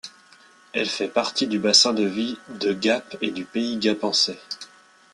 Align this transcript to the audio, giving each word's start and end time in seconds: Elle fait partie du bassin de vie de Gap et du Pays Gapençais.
Elle 0.73 0.89
fait 0.89 1.07
partie 1.09 1.45
du 1.45 1.59
bassin 1.59 1.93
de 1.93 2.03
vie 2.03 2.39
de 2.59 2.73
Gap 2.73 3.17
et 3.21 3.29
du 3.29 3.45
Pays 3.45 3.77
Gapençais. 3.77 4.39